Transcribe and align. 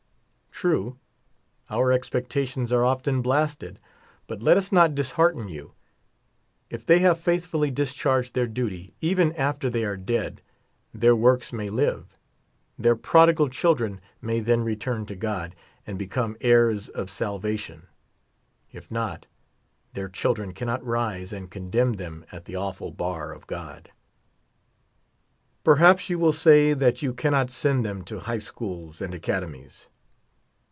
True, 0.51 0.99
our 1.71 1.91
expectations 1.91 2.71
are 2.71 2.85
often 2.85 3.23
blasted; 3.23 3.79
but 4.27 4.43
let 4.43 4.57
us 4.57 4.71
not 4.71 4.93
dishearten 4.93 5.47
3'ou. 5.49 5.71
If 6.69 6.85
they 6.85 6.99
have 6.99 7.19
faithfully 7.19 7.71
discharged 7.71 8.35
their 8.35 8.45
dut}*, 8.45 8.91
even 9.01 9.33
after 9.33 9.71
they 9.71 9.83
are 9.85 9.97
dead, 9.97 10.43
their 10.93 11.15
works 11.15 11.51
may 11.51 11.71
live; 11.71 12.15
their 12.77 12.95
prodigal 12.95 13.49
children 13.49 14.01
may 14.21 14.39
then 14.39 14.61
return 14.63 15.07
to 15.07 15.15
God, 15.15 15.55
and 15.87 15.97
be 15.97 16.05
come 16.05 16.37
heirs 16.41 16.89
of 16.89 17.09
salvation; 17.09 17.87
if 18.71 18.91
not, 18.91 19.25
their 19.93 20.09
children 20.09 20.53
cannot 20.53 20.85
rise 20.85 21.33
and 21.33 21.49
condemn 21.49 21.93
them 21.93 22.23
at 22.31 22.45
the 22.45 22.55
awful 22.55 22.91
bar 22.91 23.33
of 23.33 23.47
God. 23.47 23.89
Perhaps 25.63 26.07
you 26.11 26.19
will 26.19 26.33
say, 26.33 26.73
that 26.75 27.01
you 27.01 27.15
cannot 27.15 27.49
send 27.49 27.83
them 27.83 28.03
to 28.03 28.19
high 28.19 28.37
schools 28.37 29.01
and 29.01 29.15
academies. 29.15 29.87